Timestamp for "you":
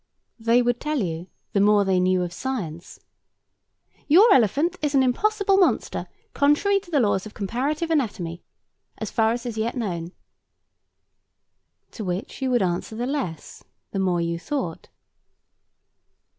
1.03-1.27, 12.41-12.49, 14.21-14.39